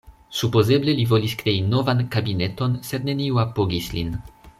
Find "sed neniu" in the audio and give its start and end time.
2.89-3.39